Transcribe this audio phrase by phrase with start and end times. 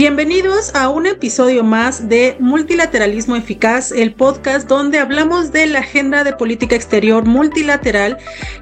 [0.00, 6.24] Bienvenidos a un episodio más de Multilateralismo Eficaz, el podcast donde hablamos de la agenda
[6.24, 8.16] de política exterior multilateral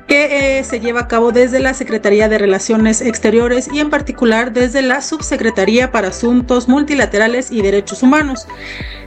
[0.09, 4.53] que eh, se lleva a cabo desde la Secretaría de Relaciones Exteriores y en particular
[4.53, 8.49] desde la Subsecretaría para Asuntos Multilaterales y Derechos Humanos.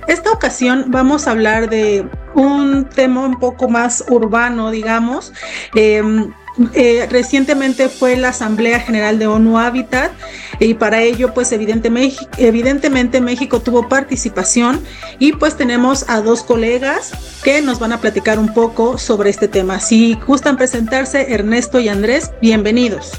[0.07, 5.33] Esta ocasión vamos a hablar de un tema un poco más urbano, digamos.
[5.75, 6.31] Em,
[6.73, 10.11] eh, recientemente fue la Asamblea General de ONU Habitat
[10.59, 14.81] y para ello pues evidentemente, México tuvo participación
[15.17, 17.11] y pues tenemos a dos colegas
[17.43, 19.79] que nos van a platicar un poco sobre este tema.
[19.79, 23.13] Si gustan presentarse, Ernesto y Andrés, bienvenidos.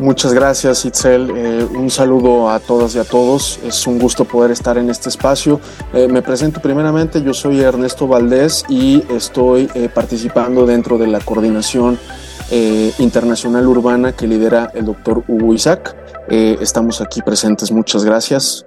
[0.00, 1.32] Muchas gracias, Itzel.
[1.34, 3.58] Eh, un saludo a todas y a todos.
[3.64, 5.60] Es un gusto poder estar en este espacio.
[5.92, 11.98] Eh, me presento primeramente, yo soy Ernesto Valdés y estoy participando dentro de la coordinación
[12.50, 15.96] eh, internacional urbana que lidera el doctor Hugo Isaac.
[16.28, 18.66] Eh, estamos aquí presentes, muchas gracias.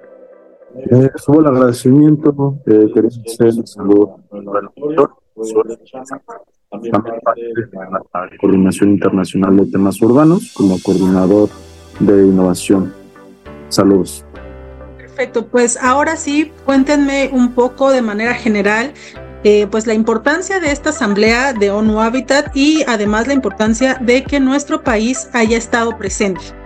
[0.74, 5.10] Eh, subo el agradecimiento, eh, queremos hacer el saludo al doctor,
[6.70, 11.50] también parte de la Coordinación Internacional de Temas Urbanos como coordinador
[12.00, 12.94] de innovación.
[13.68, 14.24] Saludos.
[14.96, 18.94] Perfecto, pues ahora sí, cuéntenme un poco de manera general
[19.44, 24.24] eh, pues la importancia de esta asamblea de ONU Habitat y además la importancia de
[24.24, 26.61] que nuestro país haya estado presente.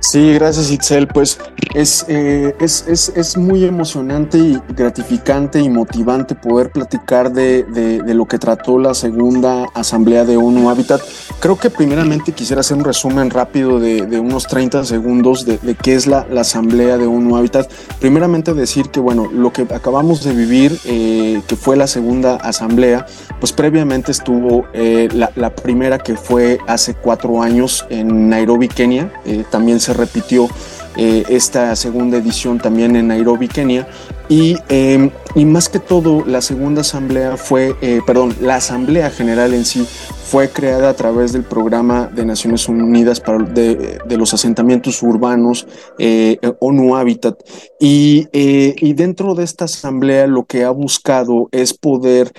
[0.00, 1.08] Sí, gracias Itzel.
[1.08, 1.38] Pues
[1.74, 8.14] es, eh, es, es, es, muy emocionante y gratificante y motivante poder platicar de, de,
[8.14, 11.02] lo que trató la segunda asamblea de ONU Habitat.
[11.40, 15.94] Creo que primeramente quisiera hacer un resumen rápido de, de unos 30 segundos de, qué
[15.94, 17.70] es la, la, asamblea de ONU Habitat.
[18.00, 23.06] Primeramente decir que, bueno, lo que acabamos de vivir, eh, que fue la segunda asamblea,
[23.40, 29.12] pues previamente estuvo eh, la, la, primera que fue hace cuatro años en Nairobi, Kenia.
[29.50, 30.48] también se repitió
[30.96, 33.86] eh, esta segunda edición también en Nairobi, Kenia.
[34.28, 39.54] Y, em, y, más que todo, la segunda asamblea fue, eh, perdón, la asamblea general
[39.54, 39.86] en sí
[40.24, 43.22] fue creada a través del programa de Naciones Unidas
[43.54, 45.68] de, de los asentamientos urbanos,
[45.98, 47.38] eh, ONU Habitat.
[47.78, 52.32] Y, y, dentro de esta asamblea lo que ha buscado es poder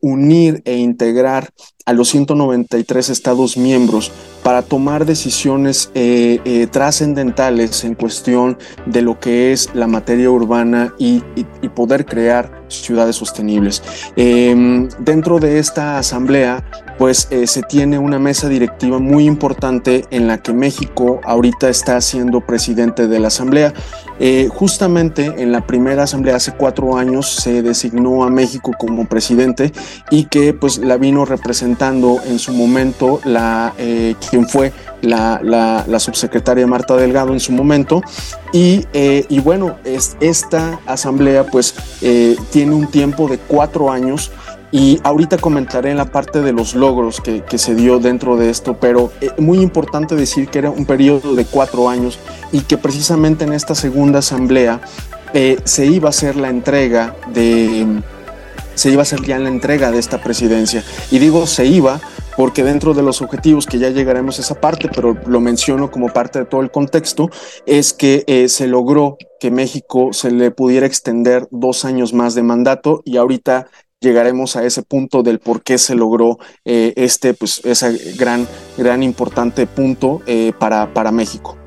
[0.00, 1.50] unir e integrar
[1.86, 9.18] a los 193 Estados miembros para tomar decisiones eh, eh, trascendentales en cuestión de lo
[9.18, 13.82] que es la materia urbana y, y, poder crear ciudades sostenibles.
[14.16, 16.64] Eh, dentro de esta asamblea,
[17.00, 22.00] pues eh, se tiene una mesa directiva muy importante en la que México ahorita está
[22.00, 23.72] siendo presidente de la asamblea.
[24.18, 29.59] Eh, justamente en la primera asamblea hace cuatro años se designó a México como presidente
[30.10, 34.72] y que pues la vino representando en su momento la eh, quien fue
[35.02, 38.02] la, la, subsecretaria Marta Delgado en su momento.
[38.52, 44.30] Y, eh, y bueno, es, esta asamblea pues eh, tiene un tiempo de cuatro años
[44.72, 48.76] y ahorita comentaré en la parte de los logros que, se dio dentro de esto,
[48.78, 52.18] pero es muy importante decir que era un periodo de cuatro años
[52.52, 54.80] y que precisamente en esta segunda asamblea
[55.64, 58.00] se iba a hacer la entrega de
[58.80, 60.82] se iba a hacer ya la entrega de esta presidencia.
[61.10, 62.00] Y digo se iba
[62.34, 66.08] porque dentro de los objetivos, que ya llegaremos a esa parte, pero lo menciono como
[66.08, 67.28] parte de todo el contexto,
[67.66, 72.42] es que eh, se logró que México se le pudiera extender dos años más de
[72.42, 73.66] mandato y ahorita
[74.00, 78.48] llegaremos a ese punto del por qué se logró eh, este, pues, ese gran,
[78.78, 81.59] gran importante punto eh, para, para México.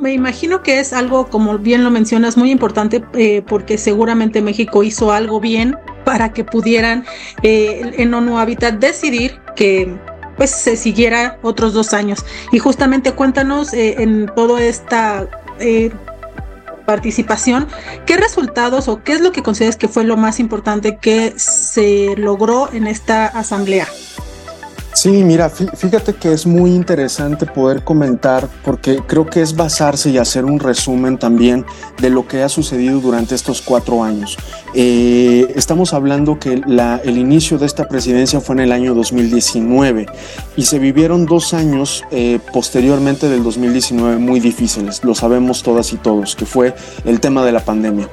[0.00, 4.82] Me imagino que es algo, como bien lo mencionas, muy importante eh, porque seguramente México
[4.82, 7.04] hizo algo bien para que pudieran
[7.42, 9.96] eh, en ONU Habitat decidir que
[10.36, 12.24] pues se siguiera otros dos años.
[12.52, 15.26] Y justamente cuéntanos eh, en toda esta
[15.58, 15.90] eh,
[16.84, 17.66] participación,
[18.06, 22.14] ¿qué resultados o qué es lo que consideras que fue lo más importante que se
[22.16, 23.88] logró en esta asamblea?
[24.96, 30.16] Sí, mira, fíjate que es muy interesante poder comentar porque creo que es basarse y
[30.16, 31.66] hacer un resumen también
[32.00, 34.38] de lo que ha sucedido durante estos cuatro años.
[34.72, 40.06] Eh, estamos hablando que el inicio de esta presidencia fue en el año 2019
[40.56, 45.98] y se vivieron dos años eh, posteriormente del 2019 muy difíciles, lo sabemos todas y
[45.98, 48.08] todos, que fue el tema de la pandemia.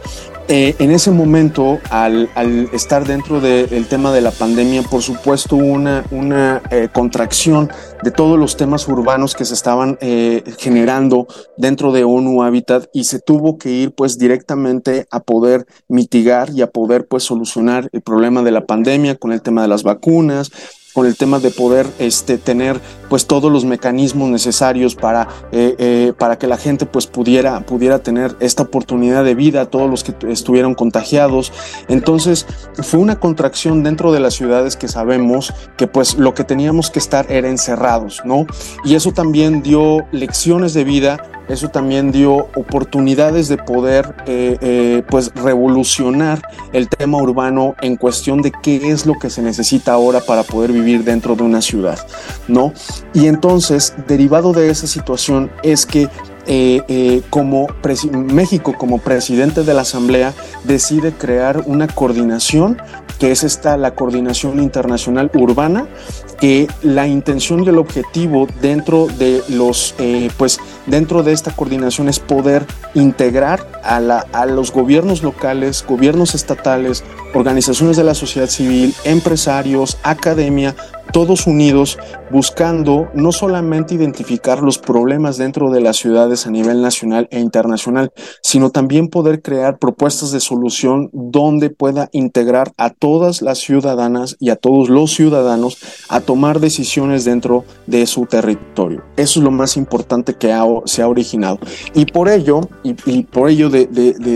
[0.49, 2.29] Eh, en ese momento, al,
[2.73, 7.71] estar dentro del tema de la pandemia, por supuesto, una, una eh, contracción
[8.03, 13.05] de todos los temas urbanos que se estaban eh, generando dentro de ONU Habitat y
[13.05, 18.01] se tuvo que ir pues directamente a poder mitigar y a poder pues solucionar el
[18.01, 20.51] problema de la pandemia con el tema de las vacunas,
[20.93, 22.79] con el tema de poder este, tener
[23.09, 27.99] pues todos los mecanismos necesarios para, eh, eh, para que la gente pues pudiera, pudiera
[27.99, 31.51] tener esta oportunidad de vida, todos los que estuvieron contagiados.
[31.87, 32.45] Entonces
[32.81, 36.99] fue una contracción dentro de las ciudades que sabemos que pues lo que teníamos que
[36.99, 38.45] estar era encerrados, ¿no?
[38.83, 45.03] Y eso también dio lecciones de vida eso también dio oportunidades de poder eh, eh,
[45.09, 46.41] pues revolucionar
[46.71, 50.71] el tema urbano en cuestión de qué es lo que se necesita ahora para poder
[50.71, 51.99] vivir dentro de una ciudad,
[52.47, 52.73] ¿no?
[53.13, 56.09] Y entonces, derivado de esa situación es que
[56.45, 57.67] eh, como
[58.11, 60.33] México como presidente de la Asamblea
[60.65, 62.77] decide crear una coordinación
[63.17, 65.87] que es esta la coordinación internacional urbana
[66.33, 69.95] que la intención y el objetivo dentro de los
[70.37, 76.35] pues dentro de esta coordinación es poder integrar a, la, a los gobiernos locales, gobiernos
[76.35, 77.03] estatales,
[77.33, 80.75] organizaciones de la sociedad civil, empresarios, academia,
[81.11, 81.99] todos unidos
[82.31, 88.11] buscando no solamente identificar los problemas dentro de las ciudades a nivel nacional e internacional,
[88.41, 94.49] sino también poder crear propuestas de solución donde pueda integrar a todas las ciudadanas y
[94.49, 95.77] a todos los ciudadanos
[96.09, 99.03] a tomar decisiones dentro de su territorio.
[99.17, 100.53] Eso es lo más importante que
[100.85, 101.59] se ha originado.
[101.93, 103.87] Y por ello, y, por ello de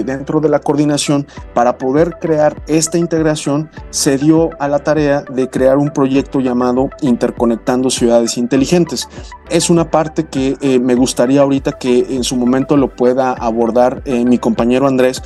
[0.06, 5.50] dentro de la coordinación, para poder crear esta integración, se dio a la tarea de
[5.50, 9.08] crear un proyecto llamado Interconectando Ciudades Inteligentes.
[9.50, 14.02] Es una parte que eh, me gustaría ahorita que en su momento lo pueda abordar
[14.06, 15.22] eh, mi compañero Andrés,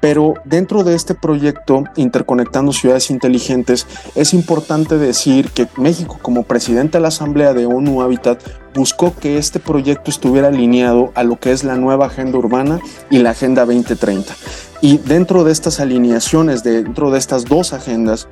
[0.00, 6.98] pero dentro de este proyecto Interconectando Ciudades Inteligentes es importante decir que México como presidente
[6.98, 8.42] de la Asamblea de ONU Habitat
[8.74, 12.78] buscó que este proyecto estuviera alineado a lo que es la nueva agenda urbana
[13.10, 14.34] y la Agenda 2030.
[14.82, 18.28] Y dentro de estas alineaciones, dentro de estas dos agendas,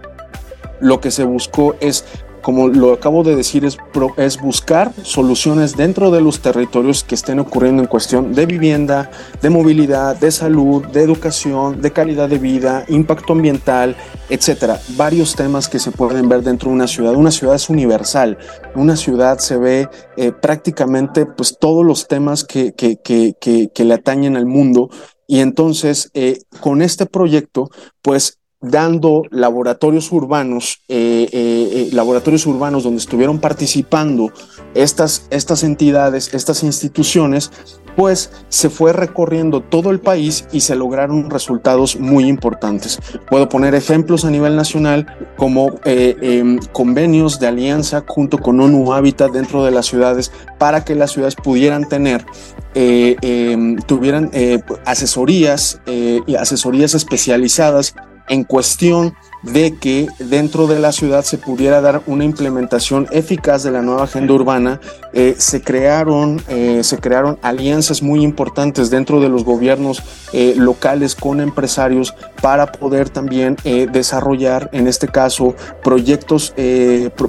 [0.80, 2.04] lo que se buscó es
[2.44, 3.78] como lo acabo de decir, es,
[4.18, 9.10] es buscar soluciones dentro de los territorios que estén ocurriendo en cuestión de vivienda,
[9.40, 13.96] de movilidad, de salud, de educación, de calidad de vida, impacto ambiental,
[14.28, 14.78] etcétera.
[14.90, 17.14] Varios temas que se pueden ver dentro de una ciudad.
[17.14, 18.36] Una ciudad es universal.
[18.74, 19.88] Una ciudad se ve
[20.18, 24.90] eh, prácticamente pues todos los temas que, que, que, que, le atañen al mundo.
[25.26, 27.70] Y entonces, eh, con este proyecto,
[28.02, 28.38] pues
[28.70, 34.32] dando laboratorios urbanos, eh, eh, eh, laboratorios urbanos donde estuvieron participando
[34.74, 37.50] estas, estas entidades, estas instituciones,
[37.96, 42.98] pues se fue recorriendo todo el país y se lograron resultados muy importantes.
[43.30, 45.06] Puedo poner ejemplos a nivel nacional
[45.36, 50.96] como em, convenios de alianza junto con ONU Habitat dentro de las ciudades para que
[50.96, 52.26] las ciudades pudieran tener,
[52.74, 54.32] em, tuvieran
[54.84, 57.94] asesorías y asesorías especializadas
[58.28, 63.70] en cuestión de que dentro de la ciudad se pudiera dar una implementación eficaz de
[63.70, 64.80] la nueva agenda urbana,
[65.12, 71.14] eh, se, crearon, eh, se crearon alianzas muy importantes dentro de los gobiernos eh, locales
[71.14, 73.56] con empresarios para poder también
[73.92, 76.54] desarrollar, en este caso, proyectos,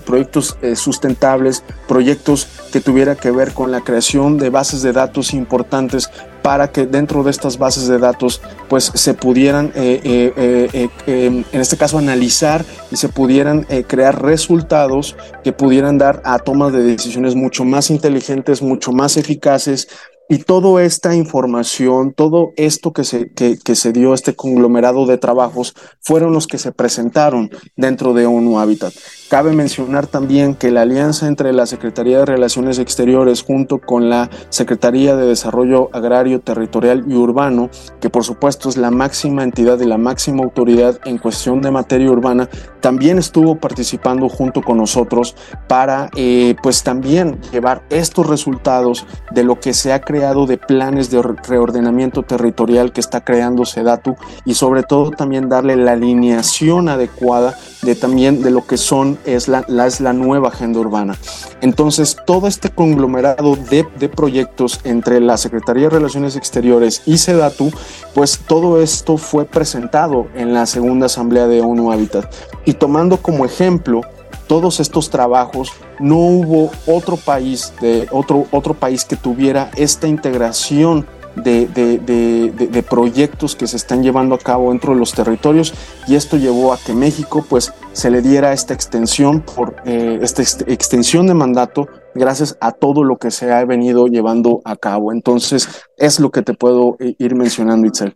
[0.05, 6.09] proyectos sustentables, proyectos que tuviera que ver con la creación de bases de datos importantes
[6.45, 11.43] para que dentro de estas bases de datos pues se pudieran, eh, eh, eh, em,
[11.51, 16.83] en este caso, analizar y se pudieran crear resultados que pudieran dar a tomas de
[16.83, 19.87] decisiones mucho más inteligentes, mucho más eficaces,
[20.29, 25.17] y toda esta información, todo esto que se, que, que, se dio, este conglomerado de
[25.17, 28.93] trabajos, fueron los que se presentaron dentro de ONU Habitat.
[29.27, 34.29] Cabe mencionar también que la alianza entre la Secretaría de Relaciones Exteriores junto con la
[34.49, 39.85] Secretaría de Desarrollo Agrario, Territorial y Urbano, que por supuesto es la máxima entidad y
[39.85, 42.47] la máxima autoridad en cuestión de materia urbana,
[42.81, 45.35] también estuvo participando junto con nosotros
[45.67, 51.09] para eh, pues también llevar estos resultados de lo que se ha creado de planes
[51.09, 54.15] de reordenamiento territorial que está creando SEDATU
[54.45, 59.47] y sobre todo también darle la alineación adecuada de también de lo que son es
[59.47, 61.15] la, es la nueva agenda urbana.
[61.61, 67.71] Entonces, todo este conglomerado de, de, proyectos entre la Secretaría de Relaciones Exteriores y SEDATU,
[68.13, 72.33] pues todo esto fue presentado en la segunda asamblea de ONU Habitat.
[72.65, 74.01] Y tomando como ejemplo
[74.47, 81.05] todos estos trabajos, no hubo otro país, de, otro, otro país que tuviera esta integración
[81.35, 85.73] de, de, de, proyectos que se están llevando a cabo dentro de los territorios
[86.07, 90.41] y esto llevó a que México pues se le diera esta extensión por eh, esta
[90.41, 95.11] extensión de mandato gracias a todo lo que se ha venido llevando a cabo.
[95.11, 98.15] Entonces es lo que te puedo eh, ir mencionando, Itzel.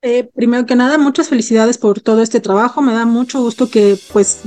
[0.00, 2.82] Eh, primero que nada, muchas felicidades por todo este trabajo.
[2.82, 4.42] Me da mucho gusto que pues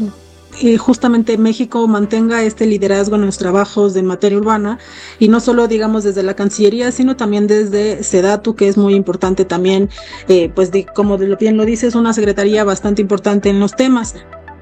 [0.62, 4.78] eh, justamente México mantenga este liderazgo en los trabajos de materia urbana
[5.18, 9.44] y no solo digamos desde la Cancillería, sino también desde SEDATU, que es muy importante
[9.44, 9.90] también,
[10.28, 14.16] eh, pues de, como bien lo dices, una secretaría bastante importante en los temas.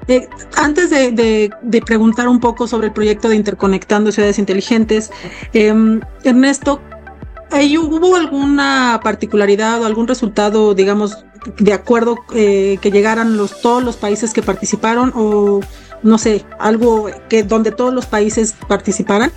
[0.08, 0.26] Eh,
[0.56, 1.50] antes de,
[1.84, 5.10] preguntar un poco sobre el proyecto de Interconectando Ciudades Inteligentes,
[5.52, 6.80] em, Ernesto,
[7.52, 11.24] ¿Hubo alguna particularidad o algún resultado, digamos,
[11.58, 15.60] de acuerdo eh, que llegaran los, todos los países que participaron o
[16.02, 19.32] no sé, algo que donde todos los países participaran?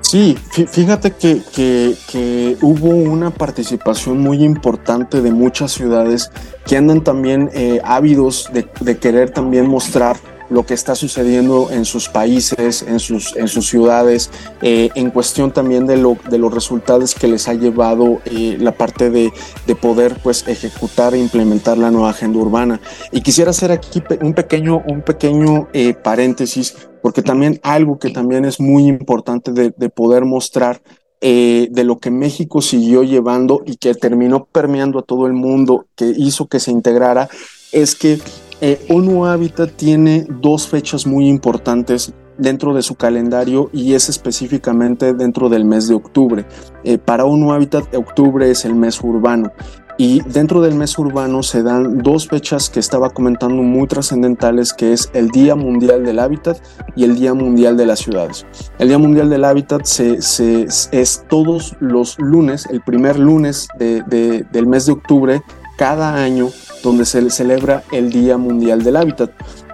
[0.00, 0.38] Sí,
[0.68, 6.30] fíjate que, que, hubo una participación muy importante de muchas ciudades
[6.66, 10.16] que andan también eh, ávidos de, de, querer también mostrar
[10.54, 14.30] lo que está sucediendo en sus países, en sus, en sus ciudades,
[14.62, 18.70] eh, en cuestión también de, lo, de los resultados que les ha llevado eh, la
[18.70, 19.32] parte de,
[19.66, 22.80] de, poder pues, ejecutar e implementar la nueva agenda urbana.
[23.10, 28.44] Y quisiera hacer aquí un pequeño, un pequeño eh, paréntesis, porque también algo que también
[28.44, 30.80] es muy importante de, de poder mostrar
[31.20, 36.12] de lo que México siguió llevando y que terminó permeando a todo el mundo, que
[36.14, 37.30] hizo que se integrara,
[37.72, 38.18] es que
[38.60, 45.14] eh, ONU Habitat tiene dos fechas muy importantes dentro de su calendario y es específicamente
[45.14, 46.44] dentro del mes de octubre.
[46.82, 49.52] Eh, para ONU Habitat, octubre es el mes urbano.
[49.96, 54.92] Y dentro del mes urbano se dan dos fechas que estaba comentando muy trascendentales, que
[54.92, 56.58] es el Día Mundial del Hábitat
[56.96, 58.44] y el Día Mundial de las Ciudades.
[58.80, 64.92] El Día Mundial del Hábitat es todos los lunes, el primer lunes del mes de
[64.92, 65.42] octubre,
[65.76, 66.48] cada año
[66.84, 69.30] donde se celebra el Día Mundial del Hábitat.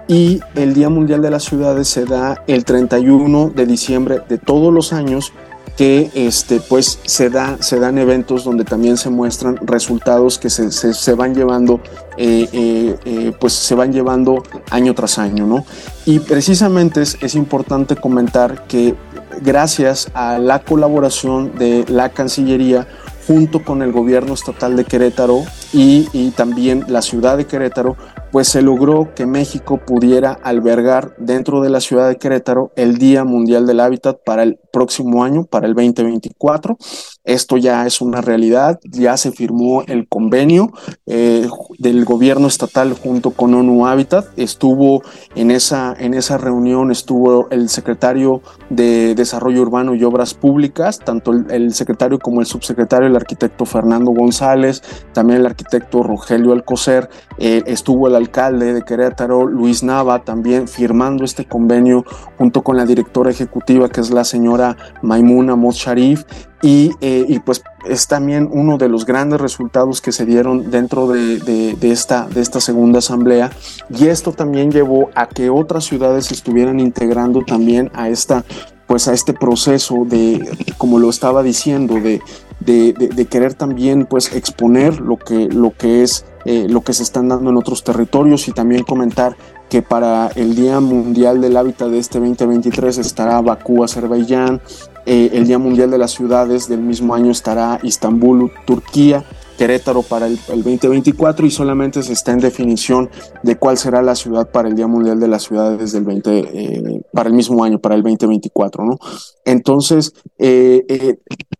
[0.07, 4.73] Y el Día Mundial de las Ciudades se da el 31 de diciembre de todos
[4.73, 5.31] los años
[5.77, 10.71] que este, pues se, da, se dan eventos donde también se muestran resultados que se,
[10.71, 11.79] se, van llevando
[12.17, 15.65] eh, eh, eh, pues se van llevando año tras año ¿no?
[16.05, 18.95] y precisamente es, es importante comentar que
[19.41, 22.85] gracias a la colaboración de la Cancillería
[23.27, 27.95] junto con el gobierno estatal de Querétaro y, y, también la ciudad de Querétaro,
[28.31, 33.23] pues se logró que México pudiera albergar dentro de la ciudad de Querétaro el Día
[33.23, 36.77] Mundial del Hábitat para el próximo año, para el 2024.
[37.23, 40.71] Esto ya es una realidad, ya se firmó el convenio
[41.05, 41.47] eh,
[41.77, 44.27] del gobierno estatal junto con ONU Habitat.
[44.37, 45.03] Estuvo
[45.35, 51.31] en esa, en esa reunión, estuvo el secretario de Desarrollo Urbano y Obras Públicas, tanto
[51.31, 54.81] el, secretario como el subsecretario, el arquitecto Fernando González,
[55.13, 55.60] también el arquitecto
[55.91, 62.05] Rogelio Alcocer, eh, estuvo el alcalde de Querétaro, Luis Nava, también firmando este convenio
[62.37, 66.23] junto con la directora ejecutiva, que es la señora Maimuna Mos Sharif,
[66.63, 71.07] y, eh, y, pues es también uno de los grandes resultados que se dieron dentro
[71.07, 73.49] de, de, esta, de esta segunda asamblea.
[73.89, 78.43] Y esto también llevó a que otras ciudades estuvieran integrando también a esta
[78.85, 82.21] pues a este proceso de como lo estaba diciendo de,
[82.65, 87.27] de querer también pues exponer lo que lo que es eh, lo que se están
[87.29, 89.35] dando en otros territorios y también comentar
[89.69, 94.59] que para el Día Mundial del Hábitat de este 2023 estará Bakú, Azerbaiyán,
[95.05, 99.23] eh, el Día Mundial de las Ciudades del mismo año estará Istambul, Turquía,
[99.61, 103.11] Querétaro para el, 2024 y solamente se está en definición
[103.43, 107.01] de cuál será la ciudad para el Día Mundial de las Ciudades del 20, eh,
[107.13, 108.97] para el mismo año, para el 2024, ¿no?
[109.45, 110.15] Entonces,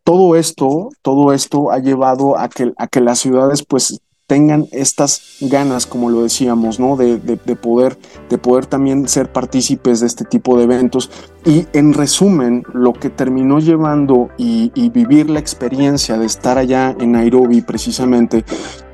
[0.03, 5.39] todo esto, todo esto ha llevado a que, a que las ciudades pues tengan estas
[5.41, 6.95] ganas, como lo decíamos, ¿no?
[6.95, 7.17] De,
[7.61, 7.97] poder,
[8.29, 11.11] de poder también ser partícipes de este tipo de eventos.
[11.43, 17.11] Y en resumen, lo que terminó llevando y, vivir la experiencia de estar allá en
[17.11, 18.45] Nairobi precisamente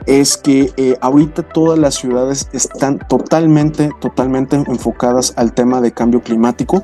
[0.08, 6.22] es que eh, ahorita todas las ciudades están totalmente, totalmente enfocadas al tema de cambio
[6.22, 6.84] climático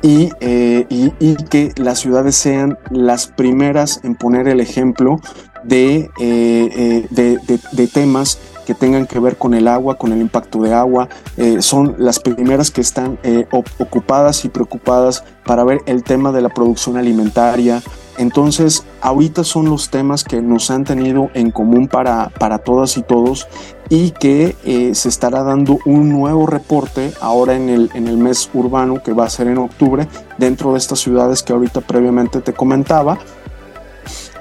[0.00, 5.20] y, eh, y, que las ciudades sean las primeras en poner el ejemplo
[5.64, 7.38] de, eh, eh, de,
[7.72, 11.08] de, temas que tengan que ver con el agua, con el impacto de agua.
[11.36, 16.42] Eh, son las primeras que están eh, ocupadas y preocupadas para ver el tema de
[16.42, 17.82] la producción alimentaria.
[18.18, 23.02] Entonces, ahorita son los temas que nos han tenido en común para, para todas y
[23.02, 23.48] todos
[23.88, 28.50] y que eh, se estará dando un nuevo reporte ahora en el, en el mes
[28.52, 32.52] urbano que va a ser en octubre dentro de estas ciudades que ahorita previamente te
[32.52, 33.18] comentaba.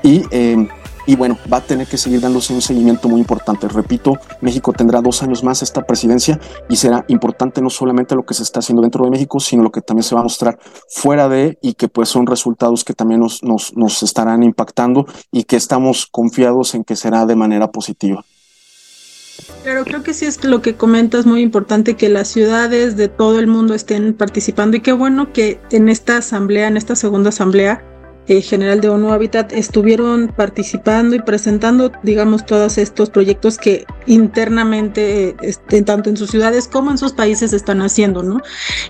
[0.04, 0.24] Y
[1.06, 3.68] y bueno, va a tener que seguir dándose un seguimiento muy importante.
[3.68, 6.40] Repito, México tendrá dos años más esta presidencia
[6.70, 9.72] y será importante no solamente lo que se está haciendo dentro de México, sino lo
[9.72, 13.22] que también se va a mostrar fuera de y que pues son resultados que también
[13.22, 18.24] nos, nos, nos estarán impactando y que estamos confiados en que será de manera positiva.
[19.64, 23.40] Pero creo que sí es lo que comentas muy importante que las ciudades de todo
[23.40, 27.84] el mundo estén participando y qué bueno que en esta asamblea, en esta segunda asamblea,
[28.28, 35.36] eh, general de ONU Habitat estuvieron participando y presentando, digamos, todos estos proyectos que internamente,
[35.42, 38.42] este, tanto en sus ciudades como en sus países, están haciendo, ¿no?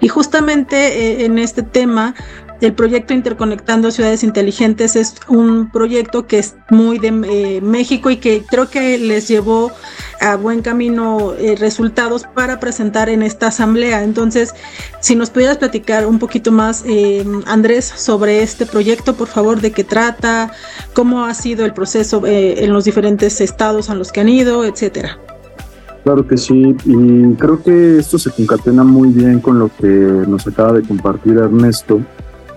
[0.01, 2.13] Y justamente eh, en este tema,
[2.62, 8.18] el proyecto Interconectando Ciudades Inteligentes es un proyecto que es muy de eh, México y
[8.18, 9.72] que creo que les llevó
[10.20, 14.03] a buen camino eh, resultados para presentar en esta asamblea.
[14.03, 14.53] Entonces,
[15.00, 19.72] si nos pudieras platicar un poquito más, eh, Andrés, sobre este proyecto, por favor, de
[19.72, 20.51] qué trata,
[20.94, 25.18] cómo ha sido el proceso en los diferentes estados a los que han ido, etcétera.
[26.03, 30.48] Claro que sí, y creo que esto se concatena muy bien con lo que nos
[30.48, 32.01] acaba de compartir Ernesto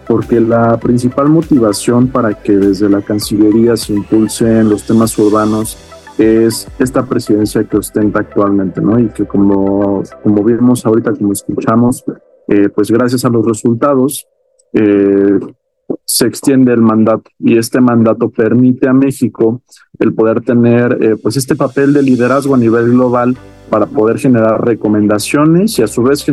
[0.06, 5.78] porque la principal motivación para que desde la Cancillería se impulsen los temas urbanos
[6.18, 8.98] es esta presidencia que ostenta actualmente, ¿no?
[8.98, 12.04] Y que como, como vimos ahorita, como escuchamos,
[12.48, 14.26] eh, pues gracias a los resultados
[14.72, 15.38] eh,
[16.04, 19.62] se extiende el mandato y este mandato permite a México
[19.98, 23.36] el poder tener eh, pues este papel de liderazgo a nivel global
[23.70, 26.24] para poder generar recomendaciones y a su vez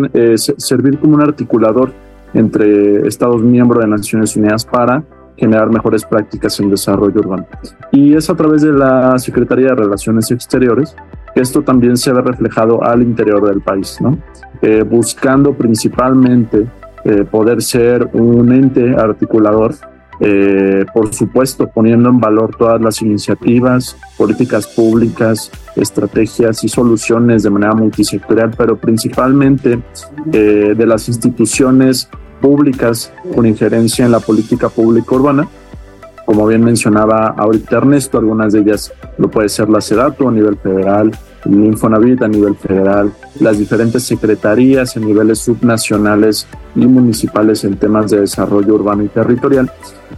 [0.58, 1.94] servir como un articulador
[2.34, 5.04] entre Estados miembros de Naciones Unidas para
[5.38, 7.48] generar mejores prácticas en desarrollo urbano.
[7.92, 10.96] Y es a través de la Secretaría de Relaciones Exteriores
[11.34, 14.18] que esto también se ve reflejado al interior del país, ¿no?
[14.62, 16.68] Eh, buscando principalmente
[17.04, 19.74] eh, poder ser un ente articulador
[20.24, 27.50] eh, por supuesto poniendo en valor todas las iniciativas, políticas públicas, estrategias y soluciones de
[27.50, 29.82] manera multisectorial, pero principalmente
[30.32, 32.08] eh, de las instituciones
[32.40, 35.48] públicas con injerencia en la política pública urbana.
[36.26, 40.56] Como bien mencionaba ahorita Ernesto, algunas de ellas lo puede ser la SEDATO a nivel
[40.58, 41.12] federal,
[41.46, 48.12] el Infonavit a nivel federal, las diferentes secretarías en niveles subnacionales y municipales en temas
[48.12, 49.72] de desarrollo urbano y territorial.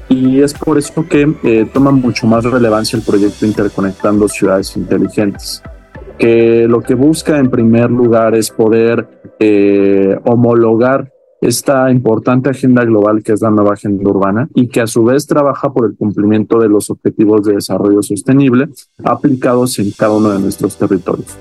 [0.10, 5.64] Y es por eso que eh, toma mucho más relevancia el proyecto Interconectando Ciudades Inteligentes,
[6.18, 9.08] que lo que busca en primer lugar es poder
[9.40, 11.12] eh, homologar
[11.42, 15.28] esta importante agenda global que es la nueva agenda urbana y que a su vez
[15.28, 18.70] trabaja por el cumplimiento de los objetivos de desarrollo sostenible
[19.04, 21.38] aplicados en cada uno de nuestros territorios.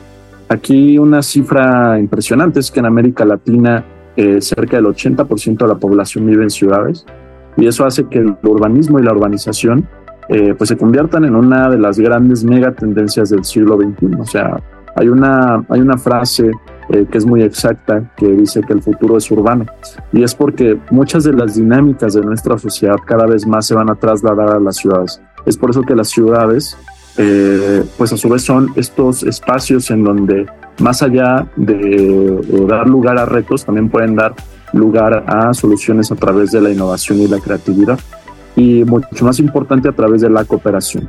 [0.48, 3.85] Aquí una cifra impresionante es que en América Latina
[4.16, 7.07] eh, cerca del 80% de la población vive en ciudades
[7.56, 9.88] y eso hace que el urbanismo y la urbanización
[10.28, 14.20] eh, pues se conviertan en una de las grandes megatendencias del siglo XXI.
[14.20, 14.62] O sea,
[14.96, 16.50] hay una, hay una frase
[16.90, 19.66] eh, que es muy exacta, que dice que el futuro es urbano.
[20.12, 23.90] Y es porque muchas de las dinámicas de nuestra sociedad cada vez más se van
[23.90, 25.20] a trasladar a las ciudades.
[25.44, 26.76] Es por eso que las ciudades,
[27.18, 30.46] eh, pues a su vez son estos espacios en donde
[30.80, 34.34] más allá de, de dar lugar a retos, también pueden dar
[34.72, 37.98] lugar a soluciones a través de la innovación y la creatividad.
[38.56, 41.08] Y mucho más importante a través de la cooperación.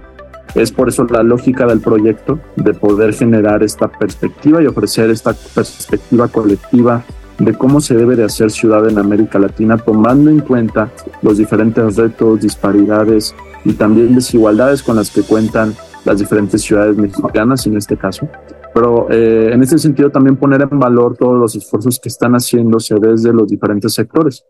[0.55, 5.33] Es por eso la lógica del proyecto, de poder generar esta perspectiva y ofrecer esta
[5.33, 7.03] perspectiva colectiva
[7.39, 10.91] de cómo se debe de hacer ciudad en América Latina, tomando en cuenta
[11.23, 13.33] los diferentes retos, disparidades
[13.65, 15.73] y también desigualdades con las que cuentan
[16.05, 18.27] las diferentes ciudades mexicanas en este caso.
[18.73, 22.95] Pero eh, en este sentido también poner en valor todos los esfuerzos que están haciéndose
[22.99, 24.43] desde los diferentes sectores,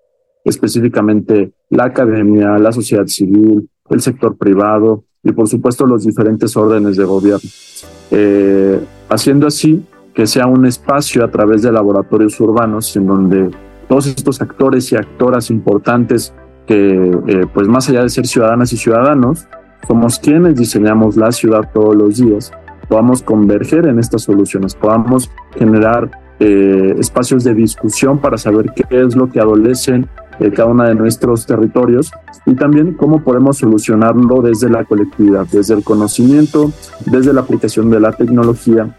[0.46, 6.98] específicamente la academia, la sociedad civil, el sector privado, y por supuesto los diferentes órdenes
[6.98, 7.50] de gobierno.
[8.12, 13.50] Eh, haciendo así que sea un espacio a través de laboratorios urbanos en donde
[13.88, 16.34] todos estos actores y actoras importantes
[16.68, 19.48] que eh, pues más allá de ser ciudadanas y ciudadanos,
[19.88, 22.52] somos quienes diseñamos la ciudad todos los días,
[22.88, 29.16] podamos converger en estas soluciones, podamos generar eh, espacios de discusión para saber qué es
[29.16, 32.12] lo que adolecen de cada uno de nuestros territorios
[32.46, 36.72] y también cómo podemos solucionarlo desde la colectividad, desde el conocimiento,
[37.06, 38.96] desde la aplicación de la tecnología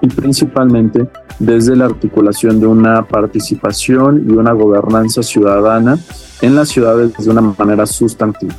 [0.00, 5.98] y principalmente desde la articulación de una participación y una gobernanza ciudadana
[6.40, 8.54] en las ciudades de una manera sustantiva.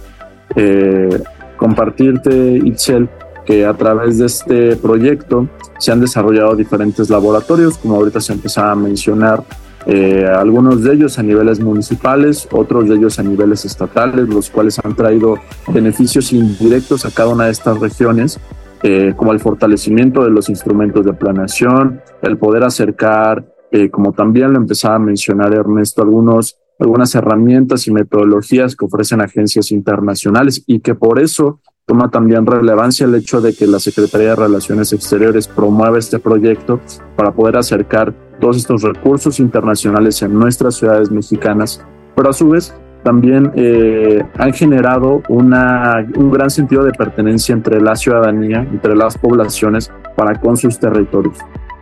[0.55, 1.21] Eh,
[1.57, 3.09] compartirte, Itzel,
[3.45, 5.47] que a través de este proyecto
[5.79, 9.43] se han desarrollado diferentes laboratorios, como ahorita se empezaba a mencionar,
[9.87, 14.79] eh, algunos de ellos a niveles municipales, otros de ellos a niveles estatales, los cuales
[14.83, 15.39] han traído
[15.73, 18.39] beneficios indirectos a cada una de estas regiones,
[18.83, 24.53] eh, como el fortalecimiento de los instrumentos de planeación, el poder acercar, eh, como también
[24.53, 30.79] lo empezaba a mencionar Ernesto, algunos, algunas herramientas y metodologías que ofrecen agencias internacionales y
[30.79, 31.59] que por eso
[31.91, 36.79] toma también relevancia el hecho de que la Secretaría de Relaciones Exteriores promueve este proyecto
[37.17, 42.73] para poder acercar todos estos recursos internacionales en nuestras ciudades mexicanas, pero a su vez
[43.03, 49.17] también eh, han generado una, un gran sentido de pertenencia entre la ciudadanía, entre las
[49.17, 51.39] poblaciones para con sus territorios.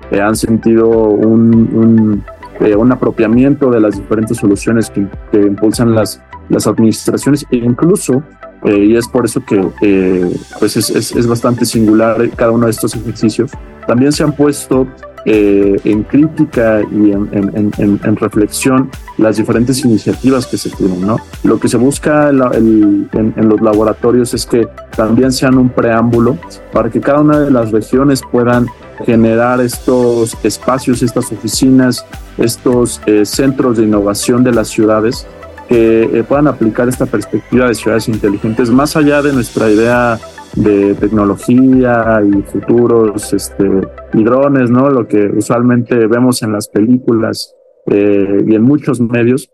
[0.09, 2.23] Eh, han sentido un, un,
[2.59, 8.23] eh, un, apropiamiento de las diferentes soluciones que, impulsan las, las administraciones e incluso
[8.63, 12.65] eh, y es por eso que eh, pues es, es, es, bastante singular cada uno
[12.65, 13.51] de estos ejercicios.
[13.87, 14.85] También se han puesto
[15.25, 21.05] eh, en crítica y en, en, en, en, reflexión las diferentes iniciativas que se tienen.
[21.05, 21.17] ¿no?
[21.43, 26.37] Lo que se busca en, los laboratorios es que también sean un preámbulo
[26.71, 28.67] para que cada una de las regiones puedan
[29.05, 32.05] generar estos espacios, estas oficinas,
[32.37, 35.27] estos eh, centros de innovación de las ciudades
[35.67, 40.19] que eh, puedan aplicar esta perspectiva de ciudades inteligentes más allá de nuestra idea
[40.55, 43.69] de tecnología y futuros este,
[44.13, 44.89] y drones, ¿no?
[44.89, 47.53] Lo que usualmente vemos en las películas
[47.85, 49.49] eh, y en muchos medios,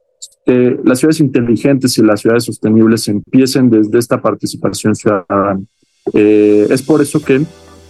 [0.48, 5.60] las ciudades inteligentes y las ciudades sostenibles empiecen desde esta participación ciudadana.
[6.14, 7.42] Es por eso que,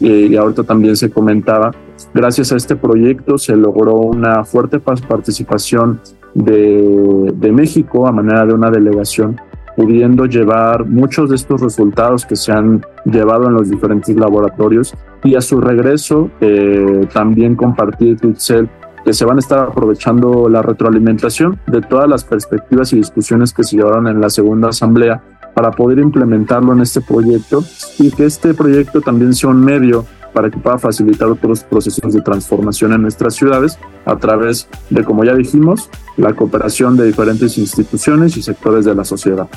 [0.01, 1.71] eh, y ahorita también se comentaba,
[2.13, 6.01] gracias a este proyecto se logró una fuerte participación
[6.33, 9.39] de, de México a manera de una delegación
[9.75, 15.35] pudiendo llevar muchos de estos resultados que se han llevado en los diferentes laboratorios y
[15.35, 18.69] a su regreso eh, también compartir Pixel
[19.03, 23.63] que se van a estar aprovechando la retroalimentación de todas las perspectivas y discusiones que
[23.63, 25.21] se llevaron en la segunda asamblea
[25.55, 27.63] para poder implementarlo en este proyecto
[27.97, 32.21] y que este proyecto también sea un medio para que pueda facilitar otros procesos de
[32.21, 38.35] transformación en nuestras ciudades a través de, como ya dijimos, la cooperación de diferentes instituciones
[38.35, 39.47] y sectores de la sociedad.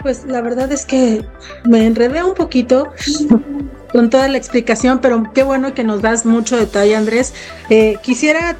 [0.00, 1.24] Pues la verdad es que
[1.64, 2.90] me enredé un poquito
[3.92, 7.34] con toda la explicación, pero qué bueno que nos das mucho detalle, Andrés.
[7.68, 8.56] Eh, quisiera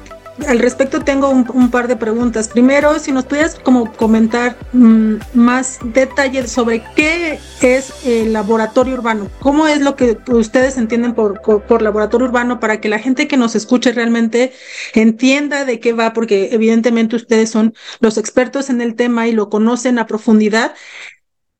[0.47, 2.47] al respecto tengo un, par de preguntas.
[2.47, 9.29] Primero, si nos pudieras como comentar mmm, más detalles sobre qué es el laboratorio urbano,
[9.39, 13.37] cómo es lo que ustedes entienden por, por laboratorio urbano para que la gente que
[13.37, 14.53] nos escuche realmente
[14.93, 19.49] entienda de qué va, porque evidentemente ustedes son los expertos en el tema y lo
[19.49, 20.73] conocen a profundidad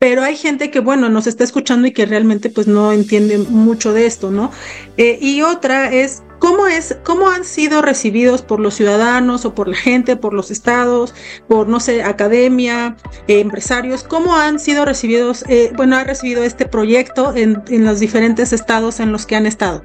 [0.03, 3.93] pero hay gente que, bueno, nos está escuchando y que realmente pues no entiende mucho
[3.93, 4.51] de esto, ¿no?
[4.97, 9.69] Eh, y otra es, ¿cómo es, cómo han sido recibidos por los ciudadanos o por
[9.69, 11.15] la gente, por los estados,
[11.47, 12.97] por, no sé, academia,
[13.29, 14.03] eh, empresarios?
[14.03, 18.99] ¿Cómo han sido recibidos, eh, bueno, ha recibido este proyecto en, en los diferentes estados
[18.99, 19.83] en los que han estado?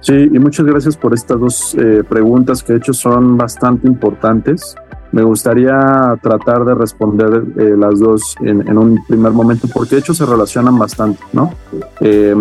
[0.00, 4.74] Sí, y muchas gracias por estas dos eh, preguntas que de hecho son bastante importantes.
[5.12, 10.14] Me gustaría tratar de responder las dos en, en, un primer momento porque de hecho
[10.14, 11.52] se relacionan bastante, ¿no?
[12.00, 12.34] Eh,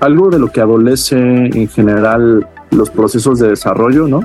[0.00, 4.20] algo de lo que adolece en general los procesos de desarrollo, ¿no?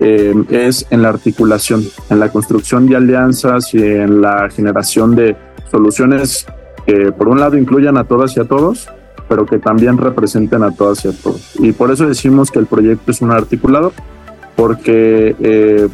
[0.00, 5.36] Eh, es en la articulación, en la construcción de alianzas y en la generación de
[5.70, 6.46] soluciones
[6.84, 8.88] que por un lado incluyan a todas y a todos,
[9.28, 11.56] pero que también representen a todas y a todos.
[11.58, 13.92] Y por eso decimos que el proyecto es un articulador,
[14.54, 15.88] porque eh,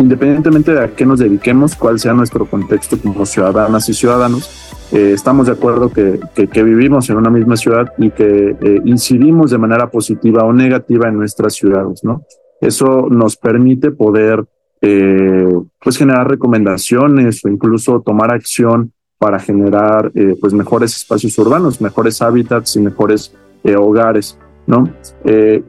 [0.00, 5.12] independientemente de a qué nos dediquemos, cuál sea nuestro contexto como ciudadanas y ciudadanos, eh,
[5.14, 9.58] estamos de acuerdo que, que, vivimos en una misma ciudad y que eh, incidimos de
[9.58, 12.22] manera positiva o negativa en nuestras ciudades, ¿no?
[12.60, 14.44] Eso nos permite poder,
[14.80, 15.48] eh,
[15.80, 20.10] pues, generar recomendaciones o incluso tomar acción para generar,
[20.40, 23.34] pues, mejores espacios urbanos, mejores hábitats y mejores
[23.76, 24.84] hogares, ¿no?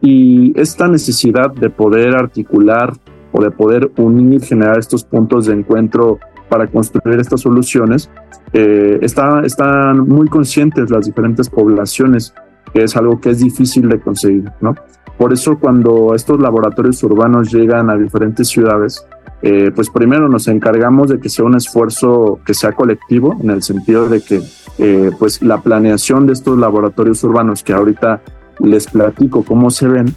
[0.02, 2.94] y esta necesidad de poder articular
[3.32, 8.10] o de poder unir, generar estos puntos de encuentro para construir estas soluciones,
[8.54, 12.34] eh, está, están muy conscientes las diferentes poblaciones
[12.74, 14.76] que es algo que es difícil de conseguir, ¿no?
[15.18, 19.06] Por eso cuando estos laboratorios urbanos llegan a diferentes ciudades,
[19.44, 23.64] eh, pues primero nos encargamos de que sea un esfuerzo que sea colectivo, en el
[23.64, 24.42] sentido de que
[24.78, 28.22] eh, pues la planeación de estos laboratorios urbanos que ahorita
[28.60, 30.16] les platico cómo se ven,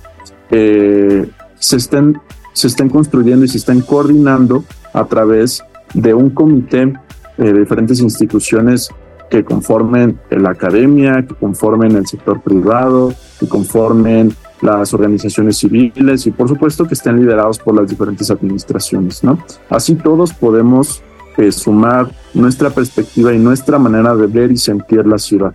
[0.51, 2.21] eh, se, estén,
[2.55, 4.65] se estén construyendo y se estén coordinando
[4.95, 5.63] a través
[5.93, 6.95] de un comité
[7.37, 8.89] de diferentes instituciones
[9.31, 16.31] que conformen la academia, que conformen el sector privado, que conformen las organizaciones civiles y
[16.31, 19.39] por supuesto que estén liderados por las diferentes administraciones, ¿no?
[19.69, 21.03] Así todos podemos
[21.37, 25.55] eh, sumar nuestra perspectiva y nuestra manera de ver y sentir la ciudad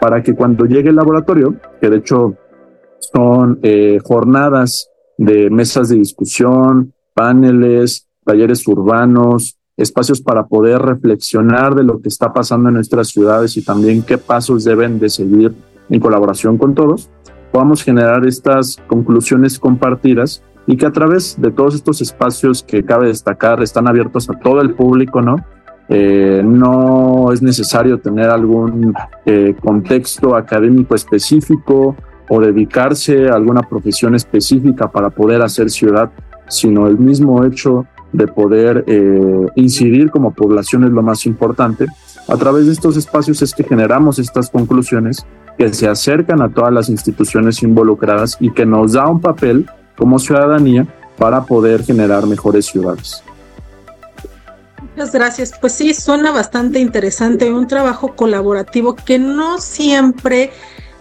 [0.00, 2.36] para que cuando llegue el laboratorio, que de hecho
[3.00, 11.84] son eh, jornadas de mesas de discusión, paneles, talleres urbanos, espacios para poder reflexionar de
[11.84, 15.54] lo que está pasando en nuestras ciudades y también qué pasos deben de seguir
[15.90, 17.10] en colaboración con todos,
[17.52, 23.08] podamos generar estas conclusiones compartidas y que a través de todos estos espacios que cabe
[23.08, 25.36] destacar están abiertos a todo el público, ¿no?
[25.88, 31.96] Eh, no es necesario tener algún eh, contexto académico específico
[32.28, 36.10] o dedicarse a alguna profesión específica para poder hacer ciudad,
[36.48, 41.86] sino el mismo hecho de poder eh, incidir como población es lo más importante.
[42.26, 46.72] A través de estos espacios es que generamos estas conclusiones que se acercan a todas
[46.72, 50.86] las instituciones involucradas y que nos da un papel como ciudadanía
[51.18, 53.22] para poder generar mejores ciudades.
[54.96, 55.52] Muchas gracias.
[55.60, 60.50] Pues sí, suena bastante interesante, un trabajo colaborativo que no siempre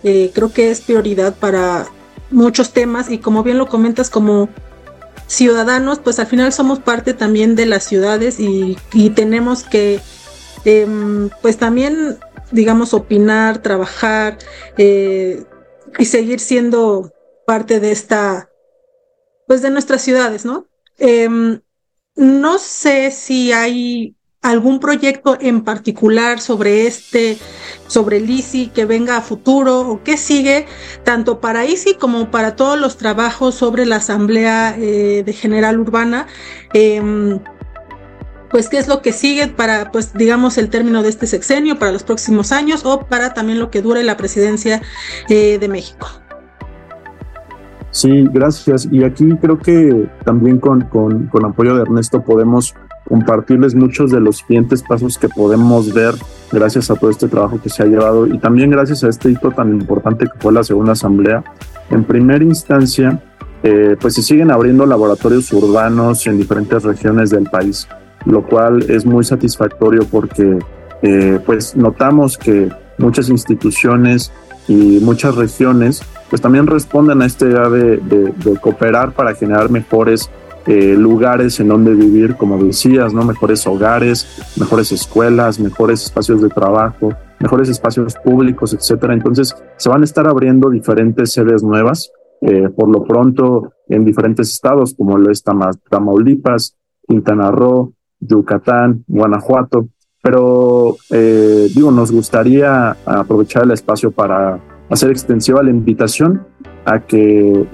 [0.10, 1.86] eh, creo que es prioridad para
[2.32, 4.48] muchos temas y como bien lo comentas como
[5.28, 8.78] ciudadanos, pues al final somos parte también de las ciudades y,
[9.16, 10.00] tenemos que,
[10.64, 12.20] em, pues también,
[12.54, 14.38] digamos, opinar, trabajar
[14.78, 15.44] eh,
[16.00, 17.12] y seguir siendo
[17.46, 18.50] parte de esta,
[19.46, 20.68] pues de nuestras ciudades, ¿no?
[21.00, 21.60] Em,
[22.16, 24.17] no sé si hay
[24.48, 27.38] algún proyecto en particular sobre este,
[27.88, 30.66] sobre el ICI que venga a futuro o qué sigue,
[31.04, 36.28] tanto para ICI como para todos los trabajos sobre la Asamblea eh, de General Urbana.
[36.74, 37.40] Em,
[38.50, 41.92] pues qué es lo que sigue para, pues digamos, el término de este sexenio, para
[41.92, 44.82] los próximos años o para también lo que dure la presidencia
[45.28, 46.08] eh, de México.
[47.92, 48.88] Sí, gracias.
[48.90, 52.74] Y aquí creo que también con, con, con apoyo de Ernesto podemos
[53.08, 56.16] compartirles muchos de los siguientes pasos que podemos ver
[56.52, 59.52] gracias a todo este trabajo que se ha llevado y también gracias a este hito
[59.52, 61.44] tan importante que fue la segunda asamblea.
[61.90, 63.22] En primera instancia,
[63.64, 67.88] eh, pues se siguen abriendo laboratorios urbanos en diferentes regiones del país,
[68.26, 70.60] lo cual es muy satisfactorio porque
[71.02, 74.32] eh, pues notamos que muchas instituciones
[74.68, 80.30] y muchas regiones pues también responden a esta idea de, de cooperar para generar mejores
[80.68, 83.24] eh, lugares en donde vivir, como decías, ¿no?
[83.24, 84.28] Mejores hogares,
[84.60, 89.14] mejores escuelas, mejores espacios de trabajo, mejores espacios públicos, etcétera.
[89.14, 94.52] Entonces, se van a estar abriendo diferentes sedes nuevas, eh, por lo pronto en diferentes
[94.52, 96.76] estados, como lo es Tamaulipas,
[97.08, 99.88] Quintana Roo, Yucatán, Guanajuato.
[100.22, 106.46] Pero, eh, digo, nos gustaría aprovechar el espacio para hacer extensiva la invitación
[106.84, 107.68] a que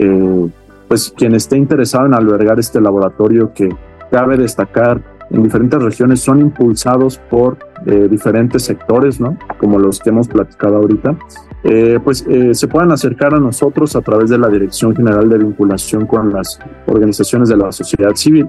[0.94, 3.68] pues quien esté interesado en albergar este laboratorio que
[4.12, 5.02] cabe destacar
[5.32, 9.36] en diferentes regiones son impulsados por eh, diferentes sectores, ¿no?
[9.58, 11.18] Como los que hemos platicado ahorita,
[11.64, 15.40] eh, pues eh, se puedan acercar a nosotros a través de la Dirección General de
[15.40, 18.48] Vinculación con las organizaciones de la sociedad civil